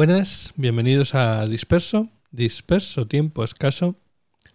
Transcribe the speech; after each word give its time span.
Buenas, 0.00 0.54
bienvenidos 0.56 1.14
a 1.14 1.44
Disperso, 1.44 2.08
Disperso 2.30 3.06
Tiempo 3.06 3.44
Escaso, 3.44 3.96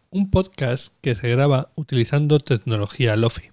un 0.10 0.32
podcast 0.32 0.92
que 1.02 1.14
se 1.14 1.29
graba 1.29 1.70
utilizando 1.75 2.40
tecnología 2.40 3.16
Lofi. 3.16 3.52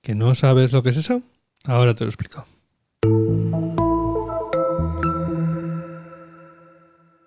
¿Que 0.00 0.14
no 0.14 0.34
sabes 0.34 0.72
lo 0.72 0.82
que 0.82 0.88
es 0.88 0.96
eso? 0.96 1.20
Ahora 1.64 1.94
te 1.94 2.04
lo 2.04 2.08
explico. 2.08 2.46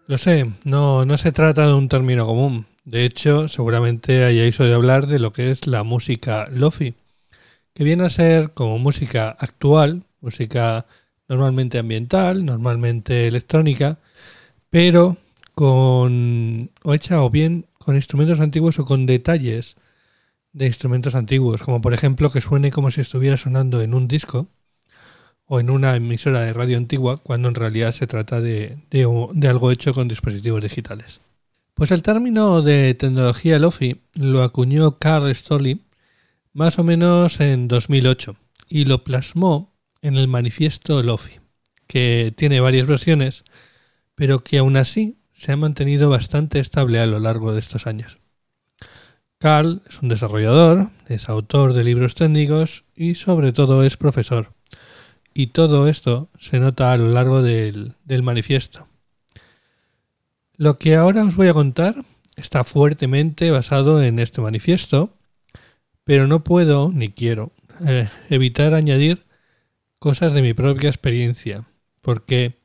Lo 0.07 0.17
sé, 0.17 0.51
no, 0.63 1.05
no 1.05 1.17
se 1.19 1.31
trata 1.31 1.67
de 1.67 1.73
un 1.75 1.89
término 1.89 2.25
común. 2.25 2.65
De 2.85 3.05
hecho, 3.05 3.47
seguramente 3.49 4.25
hayáis 4.25 4.59
oído 4.59 4.73
hablar 4.73 5.05
de 5.05 5.19
lo 5.19 5.31
que 5.31 5.51
es 5.51 5.67
la 5.67 5.83
música 5.83 6.47
Lofi, 6.51 6.95
que 7.75 7.83
viene 7.83 8.05
a 8.05 8.09
ser 8.09 8.53
como 8.53 8.79
música 8.79 9.29
actual, 9.29 10.05
música 10.21 10.87
normalmente 11.33 11.79
ambiental, 11.79 12.45
normalmente 12.45 13.27
electrónica, 13.27 13.97
pero 14.69 15.17
con 15.55 16.69
o 16.83 16.93
hecha 16.93 17.23
o 17.23 17.29
bien 17.29 17.65
con 17.79 17.95
instrumentos 17.95 18.39
antiguos 18.39 18.79
o 18.79 18.85
con 18.85 19.05
detalles 19.05 19.75
de 20.53 20.67
instrumentos 20.67 21.15
antiguos, 21.15 21.63
como 21.63 21.81
por 21.81 21.93
ejemplo 21.93 22.31
que 22.31 22.41
suene 22.41 22.71
como 22.71 22.91
si 22.91 23.01
estuviera 23.01 23.37
sonando 23.37 23.81
en 23.81 23.93
un 23.93 24.07
disco 24.07 24.47
o 25.45 25.59
en 25.59 25.69
una 25.69 25.95
emisora 25.95 26.41
de 26.41 26.53
radio 26.53 26.77
antigua, 26.77 27.17
cuando 27.17 27.49
en 27.49 27.55
realidad 27.55 27.91
se 27.91 28.07
trata 28.07 28.39
de, 28.39 28.77
de, 28.89 29.47
algo 29.47 29.71
hecho 29.71 29.93
con 29.93 30.07
dispositivos 30.07 30.61
digitales. 30.61 31.19
Pues 31.73 31.91
el 31.91 32.03
término 32.03 32.61
de 32.61 32.93
tecnología 32.93 33.59
Lofi 33.59 34.01
lo 34.13 34.43
acuñó 34.43 34.99
Carl 34.99 35.33
Stolley 35.33 35.81
más 36.53 36.77
o 36.77 36.83
menos 36.83 37.39
en 37.39 37.67
2008 37.67 38.35
y 38.69 38.85
lo 38.85 39.03
plasmó 39.03 39.72
en 40.03 40.17
el 40.17 40.27
manifiesto 40.27 41.01
Lofi, 41.01 41.39
que 41.87 42.31
tiene 42.35 42.59
varias 42.59 42.85
versiones, 42.85 43.45
pero 44.13 44.43
que 44.43 44.59
aún 44.59 44.77
así 44.77 45.17
se 45.33 45.53
ha 45.53 45.57
mantenido 45.57 46.09
bastante 46.09 46.59
estable 46.59 46.99
a 46.99 47.07
lo 47.07 47.19
largo 47.19 47.53
de 47.53 47.59
estos 47.59 47.87
años. 47.87 48.19
Carl 49.39 49.81
es 49.89 50.01
un 50.01 50.09
desarrollador, 50.09 50.89
es 51.07 51.27
autor 51.29 51.73
de 51.73 51.83
libros 51.83 52.15
técnicos 52.15 52.83
y 52.95 53.15
sobre 53.15 53.53
todo 53.53 53.83
es 53.83 53.97
profesor. 53.97 54.53
Y 55.33 55.47
todo 55.47 55.87
esto 55.87 56.29
se 56.37 56.59
nota 56.59 56.91
a 56.91 56.97
lo 56.97 57.09
largo 57.09 57.41
del, 57.41 57.95
del 58.05 58.23
manifiesto. 58.23 58.87
Lo 60.55 60.77
que 60.77 60.95
ahora 60.95 61.23
os 61.23 61.35
voy 61.35 61.47
a 61.47 61.53
contar 61.53 61.95
está 62.35 62.63
fuertemente 62.63 63.51
basado 63.51 64.03
en 64.03 64.19
este 64.19 64.41
manifiesto, 64.41 65.13
pero 66.03 66.27
no 66.27 66.43
puedo 66.43 66.91
ni 66.93 67.09
quiero 67.09 67.51
eh, 67.85 68.09
evitar 68.29 68.73
añadir 68.73 69.25
cosas 70.03 70.33
de 70.33 70.41
mi 70.41 70.53
propia 70.53 70.89
experiencia, 70.89 71.65
porque 72.01 72.59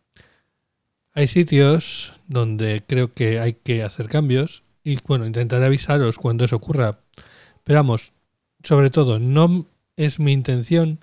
hay 1.13 1.29
sitios 1.29 2.13
donde 2.27 2.83
creo 2.85 3.15
que 3.15 3.39
hay 3.39 3.53
que 3.53 3.85
hacer 3.85 4.09
cambios 4.09 4.65
y 4.83 4.99
bueno, 5.07 5.25
intentaré 5.25 5.65
avisaros 5.65 6.19
cuando 6.19 6.45
eso 6.45 6.57
ocurra. 6.57 6.99
Pero 7.63 7.79
vamos, 7.79 8.13
sobre 8.65 8.91
todo, 8.91 9.21
no 9.21 9.67
es 9.95 10.19
mi 10.19 10.33
intención 10.33 10.99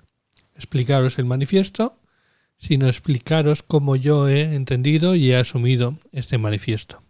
explicaros 0.54 1.18
el 1.18 1.24
manifiesto, 1.24 1.98
sino 2.58 2.86
explicaros 2.86 3.62
cómo 3.62 3.96
yo 3.96 4.28
he 4.28 4.54
entendido 4.54 5.14
y 5.14 5.32
he 5.32 5.36
asumido 5.36 5.98
este 6.12 6.36
manifiesto. 6.36 7.02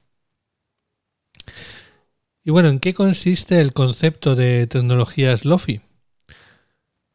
Y 2.45 2.53
bueno, 2.53 2.69
¿en 2.69 2.79
qué 2.79 2.95
consiste 2.95 3.61
el 3.61 3.73
concepto 3.73 4.37
de 4.37 4.69
tecnologías 4.69 5.45
LOFI? 5.45 5.81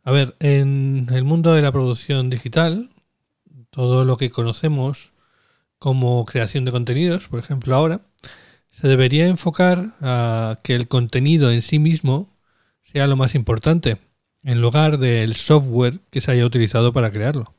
A 0.04 0.12
ver, 0.12 0.36
en 0.40 1.08
el 1.12 1.24
mundo 1.24 1.54
de 1.54 1.62
la 1.62 1.72
producción 1.72 2.32
digital, 2.32 2.90
todo 3.70 4.04
lo 4.04 4.18
que 4.18 4.32
conocemos 4.32 5.14
como 5.78 6.26
creación 6.26 6.66
de 6.66 6.72
contenidos, 6.72 7.28
por 7.28 7.40
ejemplo 7.40 7.76
ahora, 7.76 8.02
se 8.72 8.88
debería 8.88 9.28
enfocar 9.28 9.94
a 10.02 10.60
que 10.64 10.74
el 10.76 10.88
contenido 10.88 11.52
en 11.52 11.62
sí 11.62 11.78
mismo 11.78 12.30
sea 12.82 13.06
lo 13.06 13.16
más 13.16 13.36
importante, 13.36 14.00
en 14.44 14.60
lugar 14.60 14.98
del 14.98 15.36
software 15.36 16.00
que 16.10 16.20
se 16.20 16.32
haya 16.32 16.46
utilizado 16.48 16.94
para 16.94 17.12
crearlo. 17.12 17.54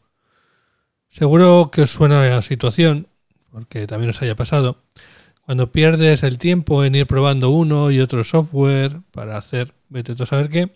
Seguro 1.10 1.70
que 1.72 1.82
os 1.82 1.90
suena 1.90 2.26
la 2.26 2.42
situación, 2.42 3.06
porque 3.52 3.86
también 3.86 4.10
os 4.10 4.20
haya 4.20 4.34
pasado, 4.34 4.82
cuando 5.42 5.70
pierdes 5.70 6.24
el 6.24 6.38
tiempo 6.38 6.84
en 6.84 6.96
ir 6.96 7.06
probando 7.06 7.50
uno 7.50 7.92
y 7.92 8.00
otro 8.00 8.24
software 8.24 9.00
para 9.12 9.36
hacer, 9.36 9.74
vete 9.88 10.20
a 10.20 10.26
saber 10.26 10.48
qué, 10.48 10.72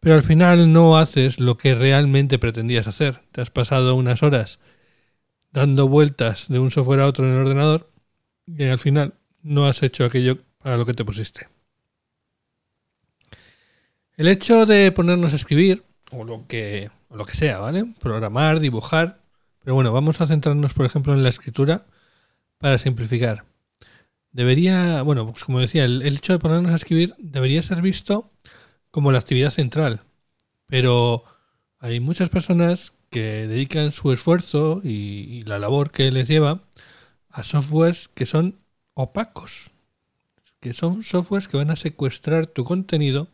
pero 0.00 0.14
al 0.14 0.22
final 0.22 0.72
no 0.72 0.98
haces 0.98 1.40
lo 1.40 1.56
que 1.56 1.74
realmente 1.74 2.38
pretendías 2.38 2.86
hacer. 2.86 3.22
Te 3.32 3.40
has 3.40 3.50
pasado 3.50 3.94
unas 3.94 4.22
horas 4.22 4.58
dando 5.52 5.88
vueltas 5.88 6.46
de 6.48 6.58
un 6.58 6.70
software 6.70 7.00
a 7.00 7.06
otro 7.06 7.26
en 7.26 7.32
el 7.32 7.42
ordenador 7.42 7.90
y 8.46 8.64
al 8.64 8.78
final 8.78 9.14
no 9.42 9.66
has 9.66 9.82
hecho 9.82 10.04
aquello 10.04 10.38
para 10.62 10.76
lo 10.76 10.86
que 10.86 10.94
te 10.94 11.04
pusiste. 11.04 11.48
El 14.16 14.28
hecho 14.28 14.66
de 14.66 14.90
ponernos 14.92 15.32
a 15.32 15.36
escribir, 15.36 15.84
o 16.10 16.24
lo 16.24 16.46
que, 16.46 16.90
o 17.08 17.16
lo 17.16 17.24
que 17.24 17.36
sea, 17.36 17.58
¿vale? 17.58 17.84
Programar, 18.00 18.58
dibujar. 18.58 19.20
Pero 19.62 19.74
bueno, 19.74 19.92
vamos 19.92 20.20
a 20.20 20.26
centrarnos, 20.26 20.74
por 20.74 20.86
ejemplo, 20.86 21.12
en 21.14 21.22
la 21.22 21.28
escritura 21.28 21.86
para 22.58 22.78
simplificar. 22.78 23.44
Debería, 24.32 25.02
bueno, 25.02 25.30
pues 25.30 25.44
como 25.44 25.60
decía, 25.60 25.84
el 25.84 26.02
hecho 26.02 26.32
de 26.32 26.38
ponernos 26.38 26.72
a 26.72 26.76
escribir 26.76 27.14
debería 27.18 27.62
ser 27.62 27.80
visto 27.80 28.32
como 28.90 29.12
la 29.12 29.18
actividad 29.18 29.50
central. 29.50 30.02
Pero 30.66 31.24
hay 31.78 32.00
muchas 32.00 32.28
personas 32.28 32.92
que 33.10 33.46
dedican 33.46 33.92
su 33.92 34.12
esfuerzo 34.12 34.80
y, 34.84 35.42
la 35.42 35.58
labor 35.58 35.90
que 35.90 36.10
les 36.10 36.28
lleva 36.28 36.62
a 37.30 37.42
softwares 37.42 38.08
que 38.08 38.26
son 38.26 38.58
opacos, 38.94 39.72
que 40.60 40.72
son 40.72 41.02
softwares 41.02 41.48
que 41.48 41.56
van 41.56 41.70
a 41.70 41.76
secuestrar 41.76 42.46
tu 42.46 42.64
contenido 42.64 43.28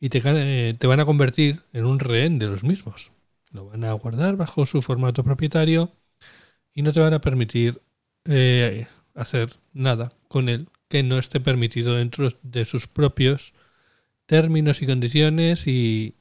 y 0.00 0.08
te, 0.08 0.20
eh, 0.24 0.74
te 0.78 0.86
van 0.86 1.00
a 1.00 1.04
convertir 1.04 1.62
en 1.72 1.84
un 1.84 2.00
rehén 2.00 2.38
de 2.38 2.46
los 2.46 2.64
mismos. 2.64 3.12
Lo 3.52 3.66
van 3.66 3.84
a 3.84 3.92
guardar 3.92 4.36
bajo 4.36 4.66
su 4.66 4.82
formato 4.82 5.22
propietario 5.22 5.92
y 6.74 6.82
no 6.82 6.92
te 6.92 7.00
van 7.00 7.14
a 7.14 7.20
permitir 7.20 7.82
eh, 8.24 8.86
hacer 9.14 9.56
nada 9.72 10.12
con 10.28 10.48
él 10.48 10.68
que 10.88 11.02
no 11.02 11.18
esté 11.18 11.40
permitido 11.40 11.94
dentro 11.94 12.30
de 12.42 12.64
sus 12.64 12.86
propios 12.86 13.54
términos 14.32 14.80
y 14.80 14.86
condiciones 14.86 15.66
y, 15.66 16.14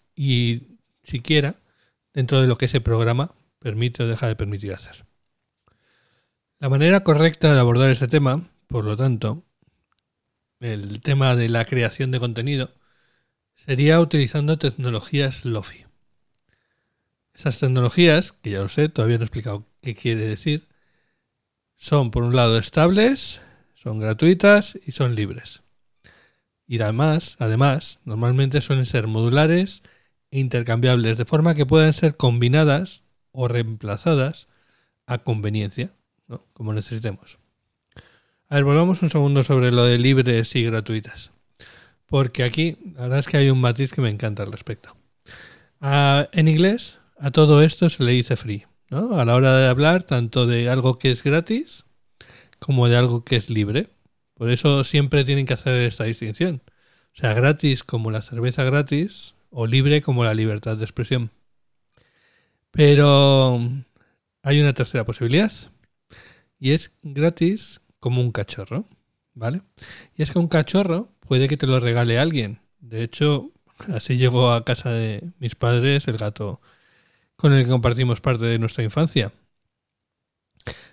siquiera 1.05 1.55
dentro 2.13 2.41
de 2.41 2.47
lo 2.47 2.57
que 2.57 2.66
ese 2.66 2.81
programa 2.81 3.33
permite 3.59 4.03
o 4.03 4.07
deja 4.07 4.27
de 4.27 4.35
permitir 4.35 4.73
hacer. 4.73 5.05
La 6.59 6.67
manera 6.67 7.03
correcta 7.03 7.53
de 7.53 7.59
abordar 7.61 7.89
este 7.89 8.09
tema, 8.09 8.49
por 8.67 8.83
lo 8.83 8.97
tanto, 8.97 9.45
el 10.59 10.99
tema 10.99 11.38
de 11.38 11.47
la 11.47 11.63
creación 11.63 12.11
de 12.11 12.19
contenido, 12.19 12.73
sería 13.55 14.01
utilizando 14.01 14.57
tecnologías 14.57 15.45
LOFI. 15.45 15.85
Esas 17.33 17.61
tecnologías, 17.61 18.33
que 18.33 18.49
ya 18.49 18.59
lo 18.59 18.67
sé, 18.67 18.89
todavía 18.89 19.19
no 19.19 19.23
he 19.23 19.28
explicado 19.28 19.66
qué 19.81 19.95
quiere 19.95 20.28
decir, 20.28 20.67
son 21.78 22.11
por 22.11 22.23
un 22.23 22.35
lado 22.35 22.57
estables, 22.57 23.39
son 23.73 24.01
gratuitas 24.01 24.78
y 24.85 24.91
son 24.91 25.16
libres. 25.16 25.61
Y 26.71 26.81
además, 26.81 27.35
además, 27.39 27.99
normalmente 28.05 28.61
suelen 28.61 28.85
ser 28.85 29.05
modulares 29.07 29.83
e 30.31 30.39
intercambiables, 30.39 31.17
de 31.17 31.25
forma 31.25 31.53
que 31.53 31.65
puedan 31.65 31.91
ser 31.91 32.15
combinadas 32.15 33.03
o 33.33 33.49
reemplazadas 33.49 34.47
a 35.05 35.17
conveniencia, 35.17 35.91
¿no? 36.29 36.45
como 36.53 36.71
necesitemos. 36.71 37.39
A 38.47 38.55
ver, 38.55 38.63
volvamos 38.63 39.01
un 39.01 39.09
segundo 39.09 39.43
sobre 39.43 39.73
lo 39.73 39.83
de 39.83 39.99
libres 39.99 40.55
y 40.55 40.63
gratuitas. 40.63 41.31
Porque 42.05 42.45
aquí, 42.45 42.77
la 42.95 43.01
verdad 43.01 43.19
es 43.19 43.27
que 43.27 43.35
hay 43.35 43.49
un 43.49 43.59
matiz 43.59 43.91
que 43.91 43.99
me 43.99 44.09
encanta 44.09 44.43
al 44.43 44.53
respecto. 44.53 44.95
en 45.81 46.47
inglés, 46.47 46.99
a 47.19 47.31
todo 47.31 47.63
esto 47.63 47.89
se 47.89 48.01
le 48.05 48.13
dice 48.13 48.37
free. 48.37 48.65
¿no? 48.89 49.19
A 49.19 49.25
la 49.25 49.35
hora 49.35 49.57
de 49.57 49.67
hablar, 49.67 50.03
tanto 50.03 50.47
de 50.47 50.69
algo 50.69 50.97
que 50.97 51.11
es 51.11 51.21
gratis 51.21 51.84
como 52.59 52.87
de 52.87 52.96
algo 52.96 53.25
que 53.25 53.35
es 53.35 53.49
libre. 53.49 53.90
Por 54.41 54.49
eso 54.49 54.84
siempre 54.84 55.23
tienen 55.23 55.46
que 55.46 55.53
hacer 55.53 55.82
esta 55.82 56.05
distinción. 56.05 56.64
O 57.14 57.16
sea, 57.16 57.35
gratis 57.35 57.84
como 57.84 58.09
la 58.09 58.23
cerveza 58.23 58.64
gratis 58.64 59.35
o 59.52 59.67
libre 59.67 60.02
como 60.02 60.23
la 60.23 60.34
libertad 60.34 60.78
de 60.78 60.84
expresión. 60.84 61.29
Pero 62.72 63.59
hay 64.41 64.59
una 64.59 64.73
tercera 64.73 65.05
posibilidad 65.05 65.52
y 66.58 66.72
es 66.72 66.91
gratis 67.03 67.82
como 67.99 68.20
un 68.20 68.32
cachorro, 68.32 68.85
¿vale? 69.35 69.61
Y 70.16 70.23
es 70.23 70.32
que 70.32 70.40
un 70.40 70.47
cachorro 70.47 71.14
puede 71.20 71.47
que 71.47 71.58
te 71.58 71.67
lo 71.67 71.79
regale 71.79 72.17
alguien. 72.17 72.61
De 72.79 73.03
hecho, 73.03 73.52
así 73.94 74.17
llegó 74.17 74.53
a 74.53 74.66
casa 74.66 74.90
de 74.90 75.22
mis 75.37 75.53
padres 75.53 76.08
el 76.08 76.17
gato 76.17 76.61
con 77.35 77.53
el 77.53 77.64
que 77.66 77.70
compartimos 77.70 78.22
parte 78.22 78.46
de 78.46 78.58
nuestra 78.58 78.84
infancia. 78.84 79.34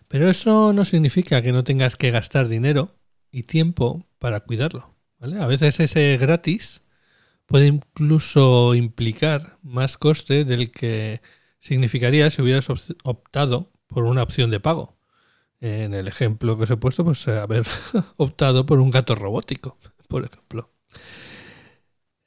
Pero 0.06 0.29
eso 0.29 0.75
no 0.75 0.85
significa 0.85 1.41
que 1.41 1.53
no 1.53 1.65
tengas 1.65 1.97
que 1.97 2.11
gastar 2.11 2.49
dinero 2.49 2.98
y 3.31 3.45
tiempo 3.45 4.07
para 4.19 4.41
cuidarlo. 4.41 4.95
A 5.21 5.47
veces 5.47 5.81
ese 5.81 6.17
gratis 6.17 6.83
puede 7.47 7.67
incluso 7.67 8.75
implicar 8.75 9.59
más 9.63 9.97
coste 9.97 10.45
del 10.45 10.71
que 10.71 11.21
significaría 11.61 12.31
si 12.31 12.43
hubieras 12.43 12.69
optado 13.05 13.73
por 13.87 14.05
una 14.05 14.23
opción 14.23 14.51
de 14.51 14.61
pago. 14.61 14.97
en 15.61 15.95
el 15.95 16.07
ejemplo 16.09 16.57
que 16.57 16.65
os 16.65 16.71
he 16.71 16.77
puesto, 16.77 17.05
pues 17.05 17.27
haber 17.29 17.67
optado 18.17 18.65
por 18.67 18.79
un 18.81 18.91
gato 18.91 19.15
robótico, 19.17 19.79
por 20.09 20.25
ejemplo. 20.25 20.71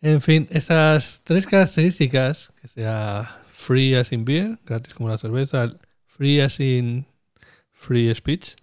En 0.01 0.21
fin, 0.21 0.48
estas 0.51 1.21
tres 1.24 1.45
características, 1.45 2.51
que 2.62 2.68
sea 2.68 3.44
free 3.51 3.95
as 3.95 4.12
in 4.12 4.25
beer, 4.25 4.59
gratis 4.65 4.94
como 4.94 5.09
la 5.09 5.18
cerveza, 5.18 5.77
free 6.07 6.42
as 6.42 6.59
in 6.59 7.06
free 7.81 8.13
speech, 8.13 8.55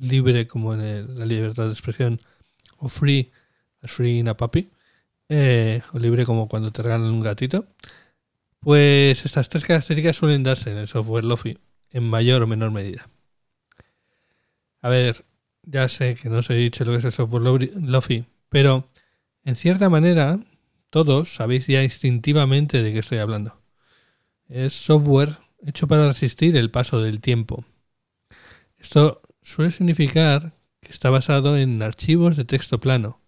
libre 0.00 0.48
como 0.48 0.74
en 0.74 1.18
la 1.18 1.24
libertad 1.24 1.66
de 1.66 1.72
expresión, 1.72 2.18
o 2.78 2.88
free 2.88 3.30
as 3.82 3.92
free 3.92 4.18
in 4.18 4.28
a 4.28 4.36
puppy, 4.36 4.70
eh, 5.28 5.82
o 5.92 5.98
libre 5.98 6.26
como 6.26 6.48
cuando 6.48 6.72
te 6.72 6.82
regalan 6.82 7.12
un 7.12 7.20
gatito, 7.20 7.66
pues 8.58 9.24
estas 9.24 9.48
tres 9.48 9.64
características 9.64 10.16
suelen 10.16 10.42
darse 10.42 10.72
en 10.72 10.78
el 10.78 10.88
software 10.88 11.24
Lofi 11.24 11.58
en 11.90 12.10
mayor 12.10 12.42
o 12.42 12.46
menor 12.46 12.72
medida. 12.72 13.08
A 14.82 14.88
ver, 14.88 15.24
ya 15.62 15.88
sé 15.88 16.14
que 16.14 16.28
no 16.28 16.38
os 16.38 16.50
he 16.50 16.54
dicho 16.54 16.84
lo 16.84 16.92
que 16.92 16.98
es 16.98 17.04
el 17.04 17.12
software 17.12 17.42
Lofi, 17.42 18.26
pero 18.48 18.88
en 19.44 19.54
cierta 19.54 19.88
manera 19.88 20.40
todos 20.90 21.34
sabéis 21.34 21.68
ya 21.68 21.84
instintivamente 21.84 22.82
de 22.82 22.92
qué 22.92 22.98
estoy 22.98 23.18
hablando. 23.18 23.60
Es 24.48 24.72
software 24.72 25.38
hecho 25.64 25.86
para 25.86 26.08
resistir 26.08 26.56
el 26.56 26.72
paso 26.72 27.00
del 27.00 27.20
tiempo. 27.20 27.64
Esto 28.80 29.22
suele 29.42 29.70
significar 29.70 30.54
que 30.80 30.90
está 30.90 31.10
basado 31.10 31.56
en 31.56 31.82
archivos 31.82 32.36
de 32.36 32.44
texto 32.44 32.80
plano, 32.80 33.20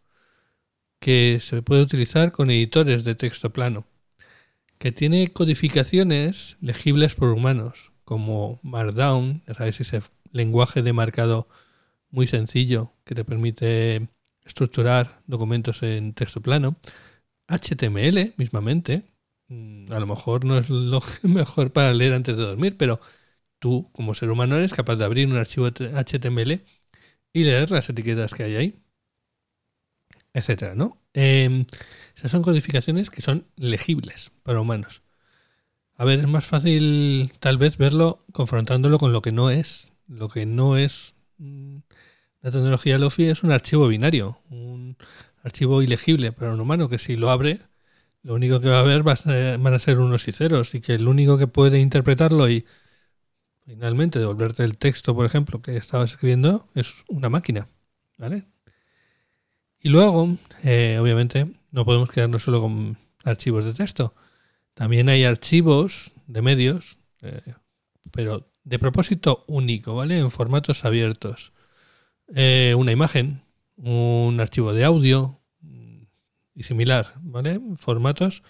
que 0.99 1.39
se 1.41 1.63
puede 1.63 1.83
utilizar 1.83 2.33
con 2.33 2.51
editores 2.51 3.05
de 3.05 3.15
texto 3.15 3.53
plano, 3.53 3.87
que 4.79 4.93
tiene 4.93 5.29
codificaciones 5.29 6.57
legibles 6.61 7.15
por 7.15 7.29
humanos, 7.29 7.93
como 8.05 8.61
Markdown, 8.63 9.43
ese 9.47 10.03
lenguaje 10.33 10.83
de 10.83 10.93
marcado 10.93 11.49
muy 12.11 12.27
sencillo 12.27 12.93
que 13.05 13.15
te 13.15 13.25
permite 13.25 14.09
estructurar 14.45 15.23
documentos 15.27 15.83
en 15.83 16.15
texto 16.15 16.41
plano, 16.41 16.77
HTML 17.47 18.35
mismamente, 18.37 19.05
mm, 19.49 19.93
a 19.93 20.01
lo 20.01 20.07
mejor 20.07 20.45
no 20.45 20.57
es 20.59 20.71
lo 20.71 21.03
mejor 21.23 21.73
para 21.73 21.93
leer 21.93 22.15
antes 22.15 22.37
de 22.37 22.43
dormir, 22.43 22.77
pero 22.79 23.01
tú 23.63 23.89
como 23.93 24.15
ser 24.15 24.29
humano 24.29 24.57
eres 24.57 24.75
capaz 24.75 24.97
de 24.97 25.05
abrir 25.05 25.29
un 25.29 25.37
archivo 25.37 25.69
HTML 25.69 26.61
y 27.33 27.45
leer 27.45 27.71
las 27.71 27.89
etiquetas 27.89 28.35
que 28.35 28.43
hay 28.43 28.57
ahí, 28.57 28.75
etcétera, 30.35 30.75
¿no? 30.75 30.99
Em, 31.15 31.67
esas 32.17 32.33
son 32.33 32.43
codificaciones 32.43 33.09
que 33.09 33.23
son 33.23 33.47
legibles 33.57 34.33
para 34.43 34.61
humanos. 34.61 35.03
A 35.97 36.05
ver, 36.05 36.19
es 36.19 36.27
más 36.27 36.45
fácil 36.45 37.33
tal 37.39 37.57
vez 37.57 37.79
verlo 37.79 38.25
confrontándolo 38.33 38.99
con 38.99 39.13
lo 39.13 39.23
que 39.23 39.31
no 39.31 39.51
es. 39.51 39.93
Lo 40.09 40.29
que 40.29 40.45
no 40.45 40.77
es 40.77 41.15
mm, 41.39 41.79
la 42.43 42.51
tecnología 42.51 42.99
Lofi 42.99 43.25
es 43.27 43.45
un 43.45 43.53
archivo 43.53 43.87
binario, 43.87 44.39
un 44.51 44.97
archivo 45.45 45.83
ilegible 45.83 46.33
para 46.33 46.53
un 46.53 46.61
humano 46.61 46.89
que 46.89 46.99
si 46.99 47.17
lo 47.17 47.31
abre, 47.31 47.61
lo 48.25 48.35
único 48.35 48.61
que 48.61 48.69
va 48.71 48.81
a 48.81 48.83
ver 48.83 49.05
van 49.05 49.75
a 49.75 49.79
ser 49.79 50.01
unos 50.01 50.27
y 50.27 50.33
ceros 50.33 50.75
y 50.75 50.81
que 50.81 50.95
el 50.95 51.07
único 51.07 51.39
que 51.39 51.47
puede 51.47 51.79
interpretarlo 51.79 52.51
y 52.51 52.67
finalmente 53.65 54.19
devolverte 54.19 54.65
el 54.65 54.79
texto, 54.79 55.15
por 55.15 55.27
ejemplo, 55.27 55.63
que 55.63 55.77
estabas 55.77 56.13
escribiendo 56.13 56.69
es 56.75 57.05
una 57.09 57.29
máquina. 57.29 57.69
¿Vale? 58.19 58.45
Y 59.81 59.89
luego, 59.89 60.37
eh, 60.63 60.99
obviamente, 61.01 61.49
no 61.73 61.85
podemos 61.85 62.09
quedarnos 62.11 62.45
solo 62.45 62.61
con 62.61 62.97
archivos 63.25 63.65
de 63.65 63.75
texto. 63.75 64.15
También 64.75 65.09
hay 65.09 65.25
archivos 65.25 66.13
de 66.27 66.43
medios, 66.43 66.99
eh, 67.21 67.55
pero 68.13 68.49
de 68.65 68.79
propósito 68.79 69.45
único, 69.49 69.97
¿vale? 69.97 70.19
En 70.19 70.31
formatos 70.31 70.85
abiertos. 70.85 71.53
Eh, 72.35 72.75
una 72.77 72.93
imagen, 72.93 73.43
un 73.77 74.39
archivo 74.41 74.73
de 74.73 74.85
audio 74.85 75.41
mm, 75.61 76.03
y 76.55 76.63
similar, 76.63 77.15
¿vale? 77.21 77.61
Formatos 77.77 78.43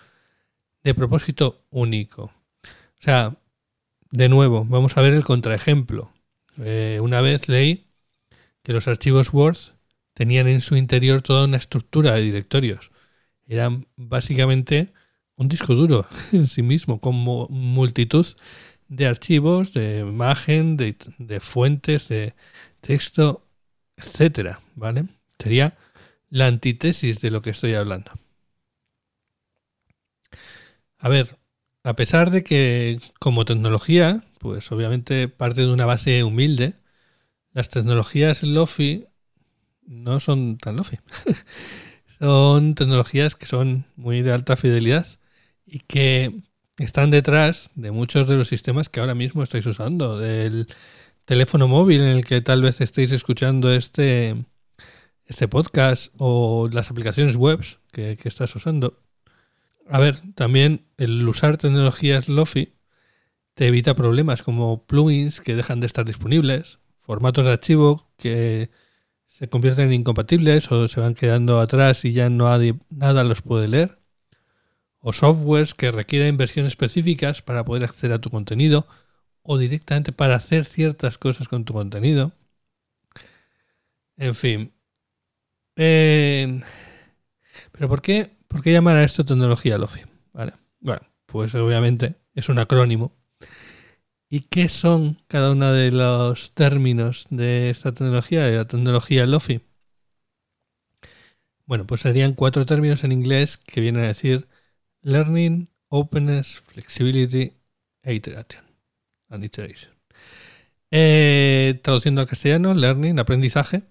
de 0.85 0.95
propósito 0.95 1.65
único. 1.71 2.25
O 2.25 3.05
sea, 3.05 3.37
de 4.13 4.29
nuevo, 4.29 4.65
vamos 4.65 4.97
a 4.97 5.03
ver 5.03 5.15
el 5.15 5.25
contraejemplo. 5.25 6.13
una 6.57 7.21
vez 7.21 7.49
leí 7.49 7.87
que 8.63 8.73
los 8.73 8.87
archivos 8.87 9.33
Word 9.33 9.59
tenían 10.15 10.49
en 10.49 10.61
su 10.61 10.77
interior 10.77 11.23
toda 11.23 11.47
una 11.47 11.57
estructura 11.57 12.13
de 12.15 12.23
directorios. 12.23 12.93
Eran 13.49 13.89
básicamente 13.97 14.93
un 15.37 15.49
disco 15.49 15.75
duro 15.75 16.07
en 16.33 16.47
sí 16.47 16.63
mismo, 16.63 17.01
con 17.01 17.17
multitud 17.17 18.27
de 18.89 19.07
archivos, 19.07 19.73
de 19.73 20.01
imagen, 20.01 20.77
de, 20.77 20.95
fuentes, 21.41 22.09
de 22.09 22.35
texto, 22.81 23.47
etcétera, 23.97 24.61
¿vale? 24.75 25.05
Sería 25.39 25.79
la 26.31 26.47
antítesis 26.49 27.21
de 27.21 27.31
lo 27.31 27.43
que 27.43 27.51
estoy 27.51 27.75
hablando. 27.75 28.13
A 30.99 31.09
ver, 31.09 31.37
a 31.85 31.95
pesar 31.95 32.31
de 32.31 32.45
que 32.45 33.01
como 33.19 33.45
tecnología, 33.45 34.23
pues 34.39 34.71
obviamente 34.73 35.29
parte 35.29 35.63
de 35.63 35.73
una 35.73 35.87
base 35.87 36.25
humilde, 36.25 36.75
las 37.53 37.69
tecnologías 37.69 38.43
Lofi 38.43 39.07
no 39.87 40.21
son 40.21 40.59
tan 40.59 40.77
lofi. 40.77 40.99
son 42.19 42.75
tecnologías 42.75 43.35
que 43.35 43.47
son 43.47 43.85
muy 43.97 44.23
de 44.23 44.33
alta 44.33 44.57
fidelidad 44.57 45.07
y 45.67 45.81
que 45.81 46.43
están 46.79 47.11
detrás 47.11 47.71
de 47.75 47.91
muchos 47.91 48.29
de 48.29 48.37
los 48.37 48.49
sistemas 48.49 48.89
que 48.89 49.01
ahora 49.01 49.15
mismo 49.15 49.43
estáis 49.43 49.67
usando, 49.67 50.19
del 50.19 50.67
teléfono 51.25 51.69
móvil 51.69 52.01
en 52.01 52.09
el 52.09 52.25
que 52.25 52.41
tal 52.41 52.63
vez 52.63 52.81
estéis 52.81 53.13
escuchando 53.13 53.73
este, 53.73 54.37
este 55.27 55.49
podcast 55.49 56.13
o 56.19 56.69
las 56.73 56.91
aplicaciones 56.91 57.37
que, 57.93 58.17
que 58.17 58.29
estás 58.29 58.55
usando. 58.57 59.02
A 59.89 59.99
ver, 59.99 60.21
también 60.35 60.87
el 60.97 61.27
usar 61.29 61.57
tecnologías 61.59 62.29
Lofi 62.29 62.75
te 63.55 63.67
evita 63.69 63.95
problemas 63.95 64.43
como 64.43 64.87
plugins 64.87 65.41
que 65.41 65.55
dejan 65.55 65.81
de 65.81 65.87
estar 65.87 66.05
disponibles, 66.05 66.79
formatos 67.01 67.45
de 67.45 67.53
archivo 67.53 68.11
que 68.17 68.71
se 69.27 69.49
convierten 69.49 69.89
en 69.89 69.95
incompatibles 69.95 70.71
o 70.73 70.89
se 70.89 71.01
van 71.01 71.15
quedando 71.15 71.61
atrás 71.61 72.05
y 72.05 72.13
ya 72.13 72.31
no 72.31 72.47
nada 72.91 73.25
los 73.25 73.43
puede 73.43 73.69
leer, 73.69 73.99
o 75.01 75.13
softwares 75.13 75.75
que 75.75 75.91
requieren 75.91 76.37
versiones 76.37 76.73
específicas 76.73 77.43
para 77.43 77.65
poder 77.65 77.85
acceder 77.85 78.13
a 78.13 78.21
tu 78.21 78.31
contenido 78.31 78.87
o 79.43 79.59
directamente 79.59 80.13
para 80.13 80.37
hacer 80.37 80.65
ciertas 80.65 81.19
cosas 81.19 81.49
con 81.49 81.65
tu 81.65 81.73
contenido. 81.75 82.33
En 84.17 84.35
fin. 84.35 84.73
pero 87.73 87.89
¿por 87.89 88.03
qué, 88.03 88.37
¿por 88.53 88.63
qué 88.63 88.73
llamar 88.73 88.97
a 88.97 89.05
esto 89.05 89.25
tecnología 89.25 89.79
Lofi? 89.79 90.03
Vale. 90.33 90.53
Bueno, 90.79 91.01
pues 91.27 91.55
obviamente 91.55 92.15
es 92.35 92.49
un 92.49 92.59
acrónimo 92.59 93.13
¿Y 94.35 94.41
qué 94.49 94.71
son 94.71 95.19
cada 95.27 95.53
uno 95.53 95.75
de 95.75 95.93
los 95.93 96.55
términos 96.55 97.27
de 97.29 97.69
esta 97.69 97.93
tecnología, 97.93 98.45
de 98.47 98.57
la 98.57 98.65
tecnología 98.67 99.27
LOFI? 99.27 99.61
Bueno, 101.67 101.87
pues 101.87 102.01
serían 102.01 102.33
cuatro 102.33 102.65
términos 102.65 103.05
en 103.05 103.13
inglés 103.13 103.59
que 103.59 103.83
vienen 103.83 104.05
a 104.05 104.07
decir 104.07 104.49
Learning, 105.03 105.69
Openness, 105.89 106.63
Flexibility 106.63 107.59
e 108.03 108.15
Iteration. 108.15 108.65
And 109.29 109.45
iteration. 109.45 109.93
Eh, 110.91 111.79
traduciendo 111.83 112.23
al 112.23 112.27
castellano, 112.27 112.73
Learning, 112.73 113.19
aprendizaje, 113.19 113.83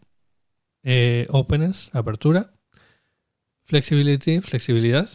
eh, 0.82 1.28
Openness, 1.30 1.92
apertura, 1.94 2.51
Flexibility, 3.72 4.42
flexibilidad, 4.42 5.10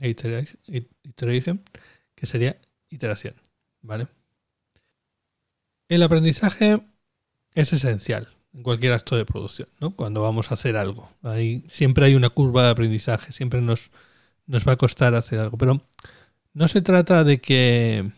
e 0.00 0.10
iteration, 0.10 1.62
que 2.14 2.26
sería 2.26 2.58
iteración. 2.90 3.36
¿Vale? 3.80 4.06
El 5.88 6.02
aprendizaje 6.02 6.82
es 7.54 7.72
esencial 7.72 8.28
en 8.52 8.64
cualquier 8.64 8.92
acto 8.92 9.16
de 9.16 9.24
producción, 9.24 9.70
¿no? 9.80 9.96
Cuando 9.96 10.20
vamos 10.20 10.50
a 10.50 10.54
hacer 10.56 10.76
algo. 10.76 11.08
Ahí 11.22 11.64
siempre 11.70 12.04
hay 12.04 12.14
una 12.14 12.28
curva 12.28 12.64
de 12.64 12.68
aprendizaje, 12.68 13.32
siempre 13.32 13.62
nos, 13.62 13.90
nos 14.44 14.68
va 14.68 14.72
a 14.72 14.76
costar 14.76 15.14
hacer 15.14 15.38
algo. 15.38 15.56
Pero 15.56 15.80
no 16.52 16.68
se 16.68 16.82
trata 16.82 17.24
de 17.24 17.40
que 17.40 18.12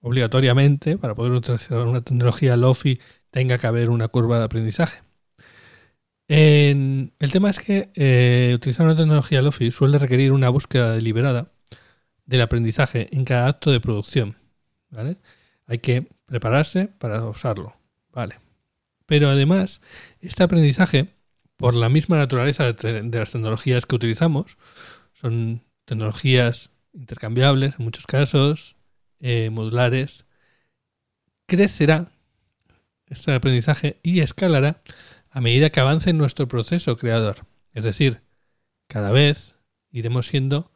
obligatoriamente, 0.00 0.96
para 0.96 1.14
poder 1.14 1.32
utilizar 1.32 1.86
una 1.86 2.00
tecnología 2.00 2.56
LOFI, 2.56 2.98
tenga 3.30 3.58
que 3.58 3.66
haber 3.66 3.90
una 3.90 4.08
curva 4.08 4.38
de 4.38 4.44
aprendizaje. 4.46 5.05
El 6.28 7.30
tema 7.32 7.50
es 7.50 7.60
que 7.60 7.90
eh, 7.94 8.52
utilizar 8.54 8.86
una 8.86 8.96
tecnología 8.96 9.42
LOFI 9.42 9.70
suele 9.70 9.98
requerir 9.98 10.32
una 10.32 10.48
búsqueda 10.48 10.92
deliberada 10.92 11.52
del 12.24 12.40
aprendizaje 12.40 13.08
en 13.12 13.24
cada 13.24 13.48
acto 13.48 13.70
de 13.70 13.80
producción. 13.80 14.36
¿vale? 14.90 15.18
Hay 15.66 15.78
que 15.78 16.08
prepararse 16.26 16.88
para 16.88 17.24
usarlo. 17.24 17.76
Vale. 18.12 18.40
Pero 19.06 19.28
además, 19.28 19.80
este 20.20 20.42
aprendizaje, 20.42 21.14
por 21.56 21.74
la 21.74 21.88
misma 21.88 22.16
naturaleza 22.18 22.72
de, 22.72 23.02
las 23.02 23.30
tecnologías 23.30 23.86
que 23.86 23.94
utilizamos, 23.94 24.58
son 25.12 25.62
tecnologías 25.84 26.70
intercambiables 26.92 27.74
en 27.78 27.84
muchos 27.84 28.06
casos, 28.06 28.76
eh, 29.20 29.50
modulares, 29.50 30.24
crecerá 31.46 32.10
este 33.06 33.32
aprendizaje 33.32 34.00
y 34.02 34.20
escalará 34.20 34.82
a 35.36 35.42
medida 35.42 35.68
que 35.68 35.80
avance 35.80 36.14
nuestro 36.14 36.48
proceso 36.48 36.96
creador. 36.96 37.44
Es 37.74 37.84
decir, 37.84 38.22
cada 38.86 39.12
vez 39.12 39.54
iremos 39.90 40.28
siendo 40.28 40.72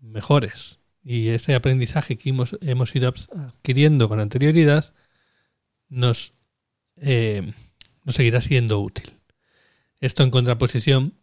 mejores. 0.00 0.78
Y 1.02 1.30
ese 1.30 1.56
aprendizaje 1.56 2.16
que 2.16 2.28
hemos, 2.28 2.94
ido 2.94 3.12
adquiriendo 3.34 4.08
con 4.08 4.20
anterioridad 4.20 4.94
nos, 5.88 6.32
eh, 6.94 7.52
nos 8.04 8.14
seguirá 8.14 8.40
siendo 8.40 8.78
útil. 8.78 9.18
Esto 9.98 10.22
en 10.22 10.30
contraposición 10.30 11.14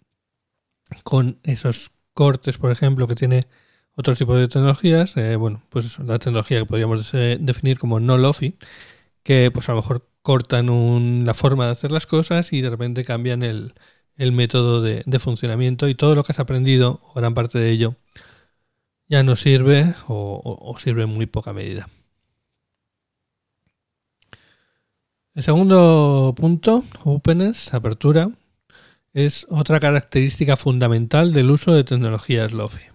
con 1.05 1.39
esos 1.44 1.91
cortes, 2.13 2.58
por 2.58 2.72
ejemplo, 2.72 3.08
que 3.08 3.15
tiene 3.15 3.44
otro 3.96 4.17
tipo 4.17 4.36
de 4.36 4.50
tecnologías. 4.50 5.15
Eh, 5.15 5.38
bueno, 5.38 5.62
pues 5.70 5.98
la 6.00 6.20
tecnología 6.20 6.60
que 6.60 6.65
podríamos 6.65 7.10
definir 7.13 7.79
como 7.79 8.01
no 8.01 8.17
lofi, 8.17 8.58
que 9.24 9.50
pues 9.50 9.70
a 9.70 9.72
lo 9.72 9.77
mejor 9.77 10.10
cortan 10.25 11.25
la 11.25 11.36
forma 11.36 11.65
de 11.65 11.72
hacer 11.72 11.91
las 11.91 12.08
cosas 12.08 12.51
y 12.51 12.60
de 12.60 12.72
repente 12.72 13.05
cambian 13.05 13.44
el, 13.44 13.74
método 14.17 14.82
de, 14.82 15.20
funcionamiento 15.20 15.88
y 15.88 15.94
todo 15.94 16.15
lo 16.15 16.24
que 16.24 16.32
has 16.32 16.39
aprendido, 16.39 17.00
o 17.03 17.13
gran 17.13 17.36
parte 17.36 17.60
de 17.60 17.70
ello, 17.70 17.96
ya 19.08 19.22
no 19.24 19.36
sirve 19.36 19.94
o 20.08 20.75
sirve 20.79 21.03
en 21.03 21.10
muy 21.10 21.27
poca 21.27 21.53
medida. 21.53 21.88
El 25.36 25.44
segundo 25.44 26.34
punto, 26.36 26.84
openness, 27.03 27.74
apertura, 27.74 28.32
es 29.13 29.46
otra 29.51 29.79
característica 29.79 30.58
fundamental 30.58 31.34
del 31.34 31.51
uso 31.51 31.72
de 31.72 31.84
tecnologías 31.84 32.51
LOFI. 32.51 32.86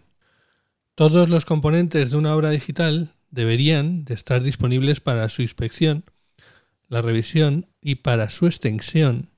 Todos 0.96 1.28
los 1.28 1.44
componentes 1.44 2.10
de 2.10 2.16
una 2.16 2.34
obra 2.34 2.50
digital 2.50 3.14
deberían 3.30 4.04
de 4.04 4.14
estar 4.14 4.42
disponibles 4.42 5.00
para 5.00 5.28
su 5.28 5.42
inspección, 5.42 6.04
la 6.90 7.00
revisión 7.00 7.66
y 7.80 7.94
para 7.96 8.28
su 8.28 8.44
extensión 8.44 9.30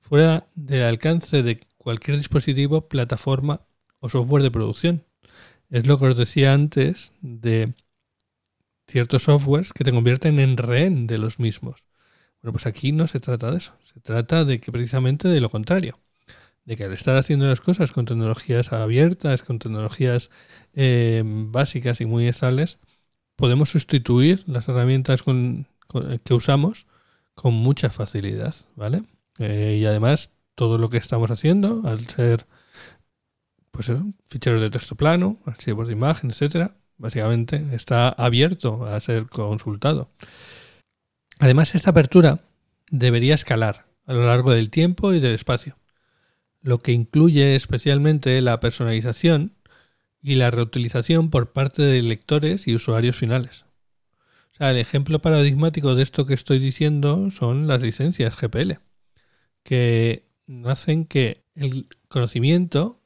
fuera 0.00 0.46
del 0.54 0.84
alcance 0.84 1.42
de 1.42 1.66
cualquier 1.78 2.16
dispositivo, 2.16 2.88
plataforma 2.88 3.62
o 3.98 4.08
software 4.08 4.44
de 4.44 4.52
producción. 4.52 5.04
Es 5.70 5.86
lo 5.88 5.98
que 5.98 6.06
os 6.06 6.16
decía 6.16 6.52
antes 6.52 7.12
de 7.20 7.74
ciertos 8.86 9.24
softwares 9.24 9.72
que 9.72 9.82
te 9.82 9.90
convierten 9.90 10.38
en 10.38 10.56
rehén 10.56 11.08
de 11.08 11.18
los 11.18 11.40
mismos. 11.40 11.86
Bueno, 12.42 12.52
pues 12.52 12.66
aquí 12.66 12.92
no 12.92 13.08
se 13.08 13.18
trata 13.18 13.50
de 13.50 13.58
eso, 13.58 13.74
se 13.92 13.98
trata 14.00 14.44
de 14.44 14.60
que 14.60 14.70
precisamente 14.70 15.26
de 15.26 15.40
lo 15.40 15.50
contrario 15.50 15.98
de 16.64 16.76
que 16.76 16.84
al 16.84 16.92
estar 16.92 17.16
haciendo 17.16 17.46
las 17.46 17.60
cosas 17.60 17.92
con 17.92 18.04
tecnologías 18.04 18.72
abiertas, 18.72 19.42
con 19.42 19.58
tecnologías 19.58 20.30
eh, 20.74 21.22
básicas 21.24 22.00
y 22.00 22.06
muy 22.06 22.28
estables, 22.28 22.78
podemos 23.36 23.70
sustituir 23.70 24.44
las 24.46 24.68
herramientas 24.68 25.22
que 26.24 26.34
usamos 26.34 26.86
con 27.34 27.54
mucha 27.54 27.90
facilidad, 27.90 28.54
¿vale? 28.76 29.04
Eh, 29.38 29.78
y 29.80 29.86
además, 29.86 30.30
todo 30.54 30.78
lo 30.78 30.90
que 30.90 30.98
estamos 30.98 31.30
haciendo, 31.30 31.82
al 31.84 32.06
ser 32.06 32.46
pues 33.70 33.90
ficheros 34.26 34.60
de 34.60 34.70
texto 34.70 34.96
plano, 34.96 35.38
archivos 35.46 35.86
de 35.86 35.92
imagen, 35.92 36.30
etcétera, 36.30 36.76
básicamente 36.98 37.64
está 37.72 38.08
abierto 38.08 38.84
a 38.84 38.98
ser 39.00 39.26
consultado. 39.26 40.10
Además, 41.38 41.74
esta 41.74 41.90
apertura 41.90 42.40
debería 42.90 43.34
escalar 43.34 43.86
a 44.06 44.12
lo 44.12 44.26
largo 44.26 44.50
del 44.52 44.70
tiempo 44.70 45.12
y 45.14 45.20
del 45.20 45.34
espacio 45.34 45.76
lo 46.62 46.78
que 46.78 46.92
incluye 46.92 47.54
especialmente 47.54 48.40
la 48.40 48.60
personalización 48.60 49.54
y 50.22 50.34
la 50.34 50.50
reutilización 50.50 51.30
por 51.30 51.52
parte 51.52 51.82
de 51.82 52.02
lectores 52.02 52.66
y 52.68 52.74
usuarios 52.74 53.16
finales. 53.16 53.64
El 54.60 54.76
ejemplo 54.76 55.20
paradigmático 55.20 55.94
de 55.94 56.02
esto 56.02 56.26
que 56.26 56.34
estoy 56.34 56.58
diciendo 56.58 57.30
son 57.30 57.66
las 57.66 57.80
licencias 57.80 58.36
GPL, 58.36 58.74
que 59.62 60.26
hacen 60.66 61.06
que 61.06 61.42
el 61.54 61.88
conocimiento, 62.08 63.00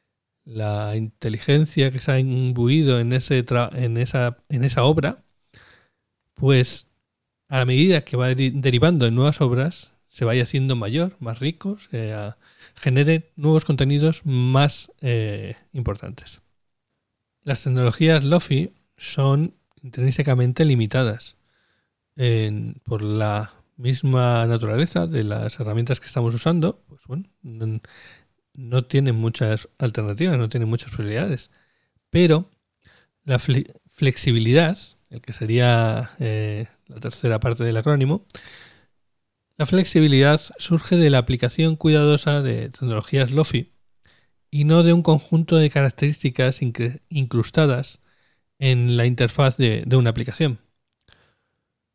la 0.44 0.96
inteligencia 0.96 1.92
que 1.92 2.00
se 2.00 2.10
ha 2.10 2.18
imbuido 2.18 2.98
en, 2.98 3.12
ese 3.12 3.44
en, 3.74 3.98
esa, 3.98 4.38
en 4.48 4.64
esa 4.64 4.82
obra, 4.82 5.22
pues 6.34 6.88
a 7.48 7.64
medida 7.64 8.04
que 8.04 8.16
va 8.16 8.34
derivando 8.34 9.06
en 9.06 9.14
nuevas 9.14 9.40
obras, 9.40 9.92
se 10.08 10.24
vaya 10.24 10.42
haciendo 10.42 10.74
mayor, 10.74 11.16
más 11.20 11.38
rico, 11.38 11.78
sea 11.78 12.36
genere 12.74 13.30
nuevos 13.36 13.64
contenidos 13.64 14.22
más 14.26 14.90
eh, 15.02 15.54
importantes. 15.72 16.42
Las 17.44 17.62
tecnologías 17.62 18.24
LOFI 18.24 18.72
son 18.96 19.54
intrínsecamente 19.82 20.64
limitadas 20.64 21.36
por 22.84 23.02
la 23.02 23.52
misma 23.76 24.46
naturaleza 24.46 25.06
de 25.06 25.24
las 25.24 25.58
herramientas 25.58 26.00
que 26.00 26.06
estamos 26.06 26.34
usando. 26.34 26.82
Pues 26.88 27.02
bueno, 27.06 27.28
no, 28.54 28.84
tienen 28.84 29.16
muchas 29.16 29.68
alternativas, 29.78 30.38
no 30.38 30.48
tienen 30.48 30.68
muchas 30.68 30.90
posibilidades. 30.90 31.50
Pero 32.10 32.50
la 33.24 33.38
flexibilidad, 33.38 34.78
el 35.10 35.20
que 35.20 35.32
sería 35.32 36.12
eh, 36.18 36.66
la 36.86 37.00
tercera 37.00 37.40
parte 37.40 37.64
del 37.64 37.76
acrónimo, 37.76 38.26
la 39.56 39.66
flexibilidad 39.66 40.40
surge 40.58 40.96
de 40.96 41.10
la 41.10 41.18
aplicación 41.18 41.76
cuidadosa 41.76 42.42
de 42.42 42.70
tecnologías 42.70 43.30
LOFI 43.30 43.72
y 44.50 44.64
no 44.64 44.82
de 44.82 44.92
un 44.92 45.02
conjunto 45.02 45.56
de 45.56 45.70
características 45.70 46.60
incrustadas 47.08 48.00
en 48.58 48.96
la 48.96 49.06
interfaz 49.06 49.56
de, 49.56 49.84
una 49.96 50.10
aplicación. 50.10 50.60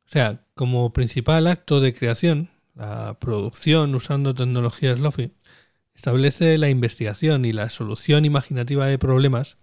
O 0.09 0.11
sea, 0.11 0.43
como 0.55 0.91
principal 0.91 1.45
acto 1.45 1.81
de 1.81 1.93
creación, 1.93 2.49
la 2.73 3.19
producción 3.19 3.93
usando 3.93 4.33
tecnologías 4.33 4.99
LOFI 4.99 5.33
establece 5.93 6.57
la 6.57 6.67
investigación 6.67 7.45
y 7.45 7.53
la 7.53 7.69
solución 7.69 8.25
imaginativa 8.25 8.87
de 8.87 8.97
problemas 8.97 9.57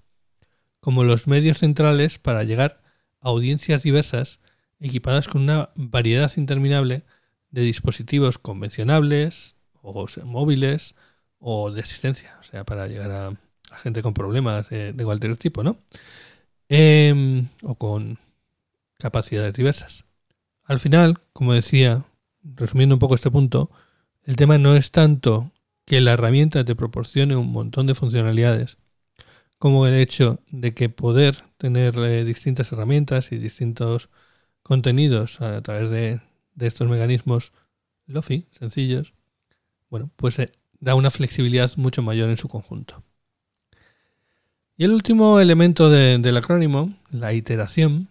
como 0.79 1.03
los 1.03 1.27
medios 1.27 1.59
centrales 1.59 2.21
para 2.21 2.45
llegar 2.45 2.81
a 3.21 3.31
audiencias 3.31 3.83
diversas 3.83 4.39
equipadas 4.79 5.27
con 5.27 5.43
una 5.43 5.71
variedad 5.75 6.31
interminable 6.37 7.03
de 7.51 7.63
dispositivos 7.63 8.39
convencionales 8.39 9.57
o 9.83 10.07
móviles 10.23 10.95
o 11.41 11.73
de 11.73 11.81
asistencia, 11.81 12.37
o 12.39 12.45
sea, 12.45 12.63
para 12.63 12.87
llegar 12.87 13.11
a, 13.11 13.37
gente 13.79 14.01
con 14.01 14.15
problemas 14.15 14.69
de, 14.69 14.95
cualquier 15.03 15.37
tipo, 15.39 15.65
¿no? 15.65 15.77
Em, 16.69 17.49
o 17.65 17.75
con 17.75 18.21
capacidades 19.01 19.55
diversas. 19.57 20.06
Al 20.67 20.81
final, 20.81 21.21
como 21.33 21.53
decía, 21.53 22.05
resumiendo 22.43 22.97
un 22.97 22.99
poco 22.99 23.15
este 23.15 23.31
punto, 23.31 23.71
el 24.25 24.37
tema 24.37 24.59
no 24.59 24.75
es 24.75 24.91
tanto 24.91 25.53
que 25.85 26.01
la 26.01 26.13
herramienta 26.13 26.65
te 26.65 26.75
proporcione 26.75 27.37
un 27.37 27.53
montón 27.53 27.87
de 27.87 27.95
funcionalidades, 27.95 28.77
como 29.59 29.87
el 29.87 29.95
hecho 29.95 30.41
de 30.51 30.75
que 30.75 30.89
poder 30.89 31.45
tener 31.57 31.97
eh, 31.99 32.25
distintas 32.25 32.73
herramientas 32.73 33.31
y 33.31 33.39
distintos 33.39 34.11
contenidos 34.65 35.41
a 35.41 35.63
través 35.63 35.91
de, 35.91 36.21
estos 36.59 36.89
mecanismos 36.89 37.53
LOFI, 38.07 38.47
sencillos, 38.51 39.15
bueno, 39.89 40.11
pues 40.17 40.39
eh, 40.41 40.51
da 40.81 40.97
una 40.97 41.11
flexibilidad 41.13 41.71
mucho 41.77 42.03
mayor 42.03 42.29
en 42.29 42.37
su 42.37 42.49
conjunto. 42.49 43.05
Y 44.77 44.85
el 44.85 44.93
último 44.93 45.39
elemento 45.39 45.89
del 45.89 46.37
acrónimo, 46.37 46.93
la 47.11 47.33
iteración, 47.33 48.09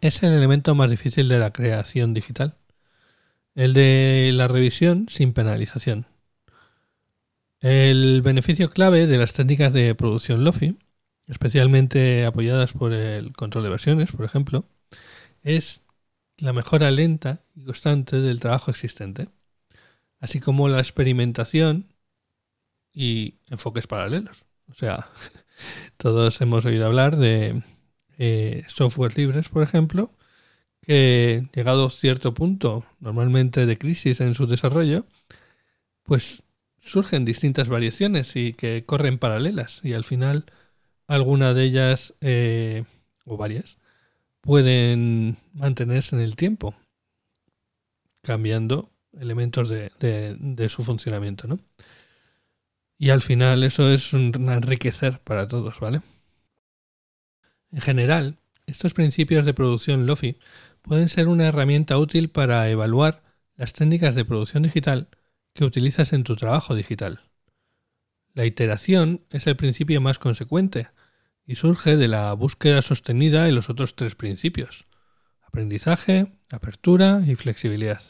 es 0.00 0.22
el 0.22 0.32
elemento 0.32 0.74
más 0.74 0.90
difícil 0.90 1.28
de 1.28 1.38
la 1.38 1.52
creación 1.52 2.14
digital. 2.14 2.56
El 3.54 3.74
de 3.74 4.30
la 4.34 4.48
revisión 4.48 5.08
sin 5.08 5.32
penalización. 5.32 6.06
El 7.60 8.22
beneficio 8.22 8.70
clave 8.70 9.06
de 9.06 9.18
las 9.18 9.32
técnicas 9.34 9.72
de 9.72 9.94
producción 9.94 10.44
LOFI, 10.44 10.78
especialmente 11.26 12.24
apoyadas 12.24 12.72
por 12.72 12.92
el 12.92 13.32
control 13.34 13.64
de 13.64 13.70
versiones, 13.70 14.12
por 14.12 14.24
ejemplo, 14.24 14.64
es 15.42 15.82
la 16.38 16.52
mejora 16.52 16.90
lenta 16.90 17.42
y 17.54 17.64
constante 17.64 18.20
del 18.20 18.40
trabajo 18.40 18.70
existente, 18.70 19.28
así 20.20 20.40
como 20.40 20.68
la 20.68 20.78
experimentación 20.78 21.92
y 22.92 23.34
enfoques 23.48 23.86
paralelos. 23.86 24.46
O 24.70 24.74
sea, 24.74 25.10
todos 25.96 26.40
hemos 26.40 26.64
oído 26.64 26.86
hablar 26.86 27.16
de 27.16 27.62
eh, 28.22 28.64
software 28.68 29.16
libres, 29.16 29.48
por 29.48 29.62
ejemplo, 29.62 30.12
que 30.82 31.48
llegado 31.54 31.86
a 31.86 31.90
cierto 31.90 32.34
punto, 32.34 32.84
normalmente 33.00 33.64
de 33.64 33.78
crisis 33.78 34.20
en 34.20 34.34
su 34.34 34.46
desarrollo, 34.46 35.06
pues 36.02 36.42
surgen 36.78 37.24
distintas 37.24 37.68
variaciones 37.68 38.36
y 38.36 38.52
que 38.52 38.84
corren 38.84 39.16
paralelas 39.16 39.80
y 39.82 39.94
al 39.94 40.04
final 40.04 40.44
alguna 41.06 41.54
de 41.54 41.64
ellas 41.64 42.14
eh, 42.20 42.84
o 43.24 43.38
varias 43.38 43.78
pueden 44.42 45.38
mantenerse 45.54 46.14
en 46.14 46.20
el 46.20 46.36
tiempo, 46.36 46.74
cambiando 48.20 48.90
elementos 49.18 49.70
de, 49.70 50.66
su 50.68 50.84
funcionamiento, 50.84 51.48
¿no? 51.48 51.58
Y 52.98 53.08
al 53.08 53.22
final 53.22 53.64
eso 53.64 53.90
es 53.90 54.12
un 54.12 54.50
enriquecer 54.50 55.20
para 55.20 55.48
todos, 55.48 55.80
¿vale? 55.80 56.02
En 57.72 57.80
general, 57.80 58.38
estos 58.66 58.94
principios 58.94 59.46
de 59.46 59.54
producción 59.54 60.06
LOFI 60.06 60.38
pueden 60.82 61.08
ser 61.08 61.28
una 61.28 61.46
herramienta 61.46 61.98
útil 61.98 62.30
para 62.30 62.68
evaluar 62.68 63.22
las 63.56 63.72
técnicas 63.72 64.14
de 64.14 64.24
producción 64.24 64.62
digital 64.62 65.08
que 65.54 65.64
utilizas 65.64 66.12
en 66.12 66.24
tu 66.24 66.36
trabajo 66.36 66.74
digital. 66.74 67.20
La 68.34 68.44
iteración 68.46 69.24
es 69.30 69.46
el 69.46 69.56
principio 69.56 70.00
más 70.00 70.18
consecuente 70.18 70.88
y 71.46 71.56
surge 71.56 71.96
de 71.96 72.08
la 72.08 72.32
búsqueda 72.34 72.80
sostenida 72.80 73.48
en 73.48 73.56
los 73.56 73.70
otros 73.70 73.96
tres 73.96 74.14
principios. 74.14 74.86
Aprendizaje, 75.42 76.32
apertura 76.48 77.22
y 77.26 77.34
flexibilidad. 77.34 78.02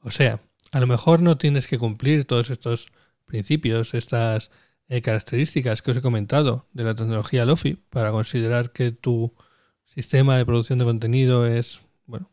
O 0.00 0.12
sea, 0.12 0.40
a 0.70 0.80
lo 0.80 0.86
mejor 0.86 1.20
no 1.20 1.38
tienes 1.38 1.66
que 1.66 1.78
cumplir 1.78 2.24
todos 2.24 2.50
estos 2.50 2.92
principios, 3.24 3.94
estas 3.94 4.50
eh, 4.88 5.02
características 5.02 5.82
que 5.82 5.90
os 5.90 5.96
he 5.96 6.02
comentado 6.02 6.66
de 6.72 6.84
la 6.84 6.94
tecnología 6.94 7.44
Lofi 7.44 7.74
para 7.90 8.12
considerar 8.12 8.72
que 8.72 8.92
tu 8.92 9.34
sistema 9.84 10.36
de 10.36 10.46
producción 10.46 10.78
de 10.78 10.84
contenido 10.84 11.46
es 11.46 11.80
bueno, 12.06 12.30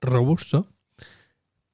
robusto, 0.00 0.68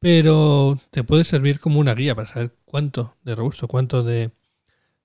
pero 0.00 0.78
te 0.90 1.04
puede 1.04 1.24
servir 1.24 1.60
como 1.60 1.80
una 1.80 1.94
guía 1.94 2.14
para 2.14 2.28
saber 2.28 2.54
cuánto 2.64 3.16
de 3.24 3.34
robusto, 3.34 3.68
cuánto 3.68 4.02
de, 4.02 4.30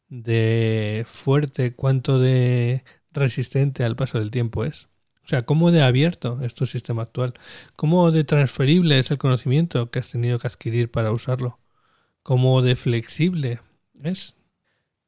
de 0.10 1.06
fuerte, 1.08 1.74
cuánto 1.74 2.20
de 2.20 2.84
resistente 3.12 3.84
al 3.84 3.96
paso 3.96 4.20
del 4.20 4.32
tiempo 4.32 4.66
es. 4.66 4.88
O 5.24 5.28
sea, 5.28 5.44
cómo 5.44 5.72
de 5.72 5.82
abierto 5.82 6.40
es 6.42 6.54
tu 6.54 6.66
sistema 6.66 7.04
actual, 7.04 7.34
cómo 7.76 8.12
de 8.12 8.24
transferible 8.26 9.00
es 9.00 9.10
el 9.10 9.18
conocimiento 9.18 9.90
que 9.90 10.00
has 10.00 10.12
tenido 10.12 10.38
que 10.38 10.48
adquirir 10.48 10.92
para 10.92 11.12
usarlo, 11.12 11.60
cómo 12.24 12.62
de 12.62 12.76
flexible 12.76 13.62
es. 14.04 14.36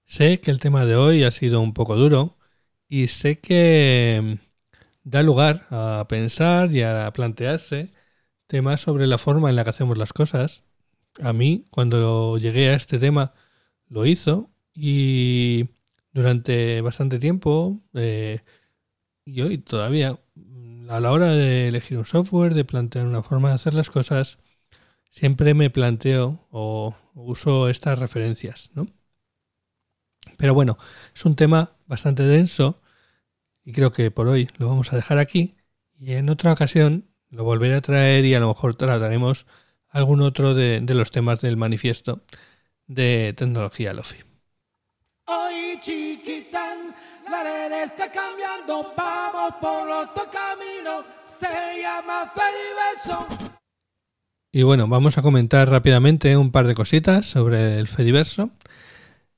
Sé 0.05 0.39
que 0.39 0.51
el 0.51 0.59
tema 0.59 0.85
de 0.85 0.95
hoy 0.95 1.23
ha 1.23 1.31
sido 1.31 1.61
un 1.61 1.73
poco 1.73 1.95
duro 1.95 2.37
y 2.87 3.07
sé 3.07 3.39
que 3.39 4.39
da 5.03 5.23
lugar 5.23 5.67
a 5.71 6.05
pensar 6.09 6.73
y 6.73 6.81
a 6.83 7.11
plantearse 7.13 7.91
temas 8.47 8.81
sobre 8.81 9.07
la 9.07 9.17
forma 9.17 9.49
en 9.49 9.55
la 9.57 9.63
que 9.63 9.71
hacemos 9.71 9.97
las 9.97 10.13
cosas. 10.13 10.63
A 11.21 11.33
mí, 11.33 11.67
cuando 11.71 12.37
llegué 12.37 12.69
a 12.69 12.75
este 12.75 12.99
tema, 12.99 13.33
lo 13.89 14.05
hizo 14.05 14.51
y 14.73 15.69
durante 16.13 16.81
bastante 16.81 17.19
tiempo, 17.19 17.81
eh, 17.93 18.41
y 19.25 19.41
hoy 19.41 19.59
todavía, 19.59 20.19
a 20.89 20.99
la 20.99 21.11
hora 21.11 21.31
de 21.33 21.69
elegir 21.69 21.97
un 21.97 22.05
software, 22.05 22.53
de 22.55 22.65
plantear 22.65 23.07
una 23.07 23.23
forma 23.23 23.49
de 23.49 23.55
hacer 23.55 23.73
las 23.73 23.89
cosas, 23.91 24.39
siempre 25.11 25.53
me 25.55 25.69
planteo 25.71 26.47
o 26.51 26.95
uso 27.15 27.69
estas 27.69 27.99
referencias, 27.99 28.71
¿no? 28.75 28.87
Pero 30.37 30.53
bueno, 30.53 30.77
es 31.13 31.25
un 31.25 31.35
tema 31.35 31.71
bastante 31.87 32.23
denso 32.23 32.81
y 33.63 33.71
creo 33.73 33.91
que 33.91 34.11
por 34.11 34.27
hoy 34.27 34.47
lo 34.57 34.67
vamos 34.67 34.93
a 34.93 34.95
dejar 34.95 35.17
aquí 35.17 35.55
y 35.97 36.13
en 36.13 36.29
otra 36.29 36.53
ocasión 36.53 37.05
lo 37.29 37.43
volveré 37.43 37.75
a 37.75 37.81
traer 37.81 38.25
y 38.25 38.33
a 38.35 38.39
lo 38.39 38.47
mejor 38.47 38.75
trataremos 38.75 39.45
algún 39.89 40.21
otro 40.21 40.53
de, 40.53 40.81
los 40.87 41.11
temas 41.11 41.39
del 41.41 41.57
manifiesto 41.57 42.21
de 42.87 43.33
tecnología 43.35 43.93
Lofi. 43.93 44.17
Hoy 45.27 45.79
chiquitán, 45.81 46.93
la 47.29 47.83
está 47.83 48.11
cambiando, 48.11 48.93
vamos 48.95 49.53
por 49.59 49.89
otro 49.89 50.23
camino, 50.29 51.03
se 51.25 51.81
llama 51.81 52.31
Fediverso. 52.33 53.27
Y 54.51 54.63
bueno, 54.63 54.87
vamos 54.87 55.17
a 55.17 55.21
comentar 55.21 55.69
rápidamente 55.69 56.37
un 56.37 56.51
par 56.51 56.67
de 56.67 56.75
cositas 56.75 57.25
sobre 57.25 57.79
el 57.79 57.87
Fediverso. 57.87 58.51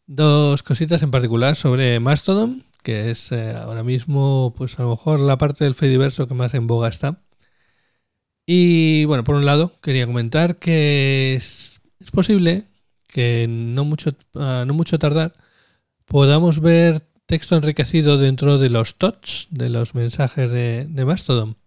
Dos 0.07 0.63
cositas 0.63 1.03
en 1.03 1.11
particular 1.11 1.55
sobre 1.55 1.99
Mastodon, 1.99 2.63
que 2.81 3.11
es 3.11 3.31
eh, 3.31 3.51
ahora 3.51 3.83
mismo, 3.83 4.53
pues 4.57 4.79
a 4.79 4.83
lo 4.83 4.91
mejor 4.91 5.19
la 5.19 5.37
parte 5.37 5.65
del 5.65 5.75
Fediverso 5.75 6.27
que 6.27 6.33
más 6.33 6.53
en 6.53 6.65
boga 6.65 6.87
está. 6.87 7.21
Y 8.45 9.05
bueno, 9.05 9.23
por 9.25 9.35
un 9.35 9.45
lado, 9.45 9.73
quería 9.81 10.07
comentar 10.07 10.57
que 10.57 11.35
es, 11.35 11.81
posible 12.11 12.65
que 13.07 13.47
no 13.49 13.83
mucho, 13.83 14.11
no 14.33 14.73
mucho 14.73 14.97
tardar 14.97 15.33
podamos 16.05 16.61
ver 16.61 17.01
texto 17.25 17.55
enriquecido 17.55 18.17
dentro 18.17 18.57
de 18.57 18.69
los 18.69 18.95
TOTS, 18.95 19.47
de 19.51 19.69
los 19.69 19.93
mensajes 19.93 20.49
de, 20.49 21.05
Mastodon. 21.05 21.57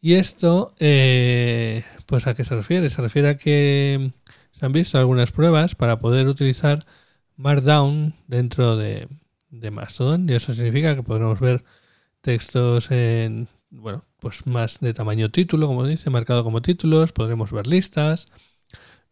Y 0.00 0.14
esto, 0.14 0.74
eh, 0.78 1.84
pues 2.06 2.26
a 2.26 2.34
qué 2.34 2.44
se 2.44 2.54
refiere? 2.54 2.90
Se 2.90 3.02
refiere 3.02 3.30
a 3.30 3.36
que 3.36 4.12
se 4.52 4.66
han 4.66 4.72
visto 4.72 4.98
algunas 4.98 5.32
pruebas 5.32 5.74
para 5.74 5.98
poder 5.98 6.28
utilizar 6.28 6.86
Markdown 7.36 8.14
dentro 8.26 8.76
de, 8.76 9.08
Mastodon 9.70 10.28
y 10.28 10.34
eso 10.34 10.54
significa 10.54 10.96
que 10.96 11.02
podremos 11.02 11.38
ver 11.38 11.64
textos 12.20 12.90
en, 12.90 13.48
bueno, 13.70 14.04
pues 14.18 14.46
más 14.46 14.80
de 14.80 14.94
tamaño 14.94 15.30
título, 15.30 15.66
como 15.66 15.86
dice, 15.86 16.10
marcado 16.10 16.44
como 16.44 16.62
títulos, 16.62 17.12
podremos 17.12 17.52
ver 17.52 17.66
listas, 17.66 18.28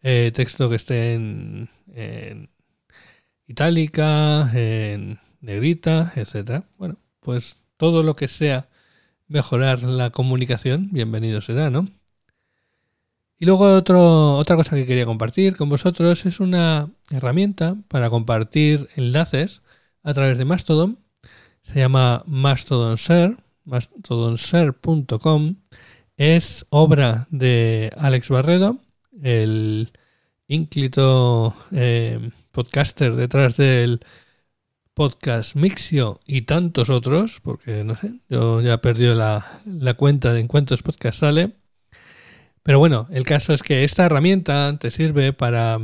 eh, 0.03 0.33
texto 0.35 0.71
que 0.71 0.77
esté 0.77 1.15
en, 1.15 1.69
itálica, 3.47 4.51
en 4.55 5.19
negrita, 5.41 6.13
etcétera. 6.17 6.65
Bueno, 6.79 6.97
pues 7.21 7.59
todo 7.77 8.03
lo 8.03 8.15
que 8.17 8.29
sea 8.29 8.69
mejorar 9.29 9.83
la 9.83 10.11
comunicación, 10.11 10.89
bienvenido 10.93 11.41
será, 11.41 11.71
¿no? 11.71 11.89
Y 13.41 13.47
luego 13.47 13.65
otra 13.75 14.55
cosa 14.55 14.77
que 14.77 14.85
quería 14.85 15.07
compartir 15.07 15.57
con 15.57 15.71
vosotros 15.71 16.27
es 16.27 16.41
una 16.41 16.91
herramienta 17.11 17.75
para 17.89 18.11
compartir 18.11 18.91
enlaces 18.97 19.63
a 20.03 20.13
través 20.13 20.37
de 20.37 20.45
Mastodon. 20.45 20.99
Se 21.63 21.79
llama 21.79 22.23
Mastodon 22.27 22.97
Share. 22.97 23.39
Es 26.19 26.67
obra 26.69 27.29
de 27.31 27.91
Alex 27.97 28.29
Barredo, 28.29 28.77
el 29.23 29.91
ínclito 30.47 31.55
eh, 31.73 32.31
podcaster 32.51 33.17
detrás 33.17 33.57
del 33.57 34.01
podcast 34.93 35.57
Mixio 35.57 36.21
y 36.27 36.43
tantos 36.43 36.91
otros, 36.91 37.41
porque 37.43 37.85
no 37.85 37.97
sé, 37.97 38.21
yo 38.29 38.61
ya 38.61 38.83
perdido 38.83 39.15
la, 39.15 39.63
la 39.65 39.95
cuenta 39.95 40.35
de 40.35 40.41
en 40.41 40.47
cuántos 40.47 40.83
podcasts 40.83 41.21
sale. 41.21 41.60
Pero 42.63 42.79
bueno, 42.79 43.07
el 43.11 43.25
caso 43.25 43.53
es 43.53 43.63
que 43.63 43.85
esta 43.85 44.05
herramienta 44.07 44.77
te 44.79 44.91
sirve 44.91 45.33
para... 45.33 45.79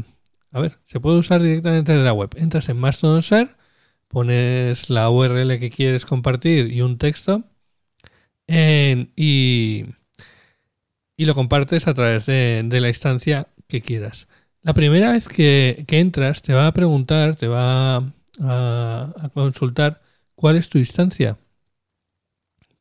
A 0.53 0.61
ver, 0.61 0.79
se 0.87 1.01
puede 1.01 1.19
usar 1.19 1.43
directamente 1.43 1.93
en 1.93 2.05
la 2.05 2.12
web. 2.12 2.31
Entras 2.37 2.69
en 2.69 2.79
Mastodon 2.79 3.21
Share, 3.21 3.57
pones 4.09 4.89
la 4.91 5.11
URL 5.11 5.59
que 5.59 5.71
quieres 5.71 6.07
compartir 6.07 6.73
y 6.73 6.81
un 6.81 6.99
texto 6.99 7.45
y, 8.49 9.87
y, 11.17 11.25
lo 11.25 11.35
compartes 11.35 11.89
a 11.89 11.95
través 11.95 12.27
de, 12.27 12.67
la 12.71 12.89
instancia 12.89 13.49
que 13.69 13.81
quieras. 13.83 14.29
La 14.62 14.75
primera 14.75 15.12
vez 15.12 15.29
que, 15.29 15.85
entras 15.89 16.43
te 16.43 16.55
va 16.55 16.67
a 16.67 16.73
preguntar, 16.73 17.37
te 17.37 17.49
va 17.49 17.97
a, 17.97 18.03
a 18.41 19.29
consultar 19.35 20.03
cuál 20.35 20.57
es 20.57 20.69
tu 20.69 20.79
instancia. 20.79 21.39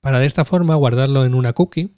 Para 0.02 0.20
de 0.20 0.28
esta 0.28 0.46
forma 0.46 0.76
guardarlo 0.76 1.26
en 1.26 1.34
una 1.34 1.54
cookie 1.54 1.92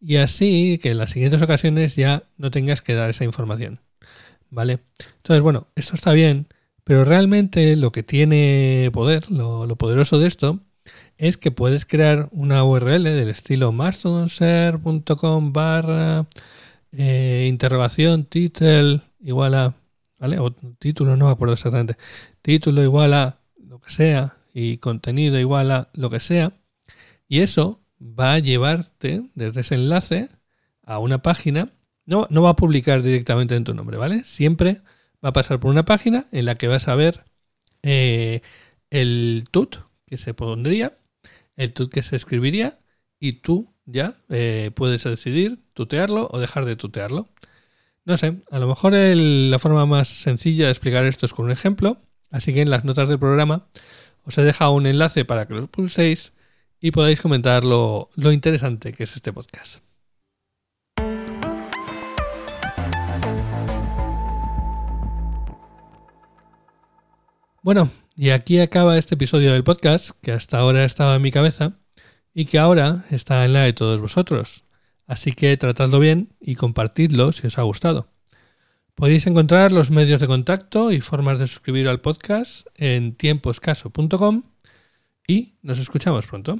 y 0.00 0.16
así 0.16 0.78
que 0.78 0.90
en 0.92 0.98
las 0.98 1.10
siguientes 1.10 1.42
ocasiones 1.42 1.96
ya 1.96 2.24
no 2.38 2.50
tengas 2.50 2.82
que 2.82 2.94
dar 2.94 3.10
esa 3.10 3.24
información. 3.24 3.80
¿Vale? 4.50 4.80
Entonces, 5.18 5.42
bueno, 5.42 5.68
esto 5.76 5.94
está 5.94 6.12
bien, 6.12 6.48
pero 6.84 7.04
realmente 7.04 7.76
lo 7.76 7.92
que 7.92 8.02
tiene 8.02 8.90
poder, 8.92 9.30
lo, 9.30 9.68
poderoso 9.76 10.18
de 10.18 10.26
esto, 10.26 10.60
es 11.18 11.36
que 11.36 11.50
puedes 11.50 11.84
crear 11.84 12.28
una 12.32 12.64
URL 12.64 13.04
del 13.04 13.28
estilo 13.28 13.72
mastodonshare.com 13.72 15.52
barra 15.52 16.26
eh, 16.92 17.46
interrogación 17.48 18.24
title 18.24 19.02
igual 19.20 19.54
a, 19.54 19.74
¿vale? 20.18 20.38
O 20.40 20.50
título, 20.78 21.16
no 21.16 21.26
me 21.26 21.32
acuerdo 21.32 21.54
exactamente. 21.54 21.96
Título 22.42 22.82
igual 22.82 23.14
a 23.14 23.38
lo 23.58 23.80
que 23.80 23.90
sea 23.90 24.36
y 24.54 24.78
contenido 24.78 25.38
igual 25.38 25.70
a 25.70 25.88
lo 25.92 26.10
que 26.10 26.20
sea. 26.20 26.52
Y 27.28 27.40
eso 27.40 27.79
va 28.00 28.34
a 28.34 28.38
llevarte 28.38 29.22
desde 29.34 29.60
ese 29.60 29.74
enlace 29.74 30.28
a 30.82 30.98
una 30.98 31.22
página. 31.22 31.72
No, 32.06 32.26
no 32.30 32.42
va 32.42 32.50
a 32.50 32.56
publicar 32.56 33.02
directamente 33.02 33.54
en 33.54 33.64
tu 33.64 33.74
nombre, 33.74 33.96
¿vale? 33.96 34.24
Siempre 34.24 34.82
va 35.24 35.30
a 35.30 35.32
pasar 35.32 35.60
por 35.60 35.70
una 35.70 35.84
página 35.84 36.26
en 36.32 36.46
la 36.46 36.56
que 36.56 36.68
vas 36.68 36.88
a 36.88 36.94
ver 36.94 37.24
eh, 37.82 38.42
el 38.90 39.44
tut 39.50 39.76
que 40.06 40.16
se 40.16 40.34
pondría, 40.34 40.98
el 41.56 41.72
tut 41.72 41.92
que 41.92 42.02
se 42.02 42.16
escribiría 42.16 42.80
y 43.18 43.34
tú 43.34 43.72
ya 43.86 44.16
eh, 44.28 44.70
puedes 44.74 45.04
decidir 45.04 45.60
tutearlo 45.74 46.28
o 46.30 46.38
dejar 46.38 46.64
de 46.64 46.76
tutearlo. 46.76 47.28
No 48.04 48.16
sé, 48.16 48.38
a 48.50 48.58
lo 48.58 48.66
mejor 48.66 48.94
la 48.94 49.58
forma 49.58 49.86
más 49.86 50.08
sencilla 50.08 50.64
de 50.66 50.72
explicar 50.72 51.04
esto 51.04 51.26
es 51.26 51.34
con 51.34 51.44
un 51.46 51.52
ejemplo, 51.52 51.98
así 52.30 52.54
que 52.54 52.62
en 52.62 52.70
las 52.70 52.84
notas 52.84 53.08
del 53.08 53.18
programa 53.18 53.68
os 54.24 54.36
he 54.38 54.42
dejado 54.42 54.72
un 54.72 54.86
enlace 54.86 55.24
para 55.24 55.46
que 55.46 55.54
lo 55.54 55.66
pulséis 55.66 56.32
y 56.80 56.90
podáis 56.90 57.20
comentar 57.20 57.64
lo, 57.64 58.08
interesante 58.16 58.92
que 58.92 59.04
es 59.04 59.14
este 59.14 59.32
podcast. 59.32 59.82
Bueno, 67.62 67.90
y 68.16 68.30
aquí 68.30 68.58
acaba 68.58 68.96
este 68.96 69.16
episodio 69.16 69.52
del 69.52 69.64
podcast 69.64 70.10
que 70.22 70.32
hasta 70.32 70.58
ahora 70.58 70.84
estaba 70.84 71.16
en 71.16 71.22
mi 71.22 71.30
cabeza 71.30 71.74
y 72.32 72.46
que 72.46 72.58
ahora 72.58 73.04
está 73.10 73.44
en 73.44 73.52
la 73.52 73.62
de 73.62 73.74
todos 73.74 74.00
vosotros. 74.00 74.64
Así 75.06 75.32
que 75.32 75.54
tratadlo 75.58 75.98
bien 75.98 76.32
y 76.40 76.54
compartidlo 76.54 77.32
si 77.32 77.46
os 77.46 77.58
ha 77.58 77.62
gustado. 77.62 78.08
Podéis 78.94 79.26
encontrar 79.26 79.72
los 79.72 79.90
medios 79.90 80.20
de 80.20 80.26
contacto 80.26 80.90
y 80.90 81.00
formas 81.00 81.38
de 81.38 81.46
suscribir 81.46 81.88
al 81.88 82.00
podcast 82.00 82.66
en 82.76 83.14
tiemposcaso.com 83.14 84.42
y 85.26 85.54
nos 85.62 85.78
escuchamos 85.78 86.26
pronto. 86.26 86.58